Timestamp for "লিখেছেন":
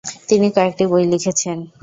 1.11-1.57